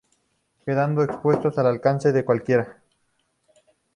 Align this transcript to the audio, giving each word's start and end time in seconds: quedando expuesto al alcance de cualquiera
quedando 0.65 1.03
expuesto 1.03 1.53
al 1.55 1.67
alcance 1.67 2.11
de 2.11 2.25
cualquiera 2.25 2.81